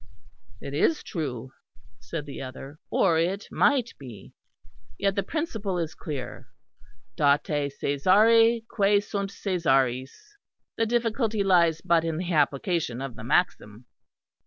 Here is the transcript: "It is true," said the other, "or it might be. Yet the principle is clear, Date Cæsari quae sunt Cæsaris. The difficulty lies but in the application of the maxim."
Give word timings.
"It 0.59 0.73
is 0.73 1.03
true," 1.03 1.53
said 1.99 2.25
the 2.25 2.41
other, 2.41 2.79
"or 2.89 3.19
it 3.19 3.47
might 3.51 3.93
be. 3.99 4.33
Yet 4.97 5.13
the 5.15 5.21
principle 5.21 5.77
is 5.77 5.93
clear, 5.93 6.47
Date 7.15 7.43
Cæsari 7.77 8.65
quae 8.67 8.99
sunt 8.99 9.29
Cæsaris. 9.29 10.09
The 10.75 10.87
difficulty 10.87 11.43
lies 11.43 11.81
but 11.81 12.03
in 12.03 12.17
the 12.17 12.33
application 12.33 12.99
of 12.99 13.15
the 13.15 13.23
maxim." 13.23 13.85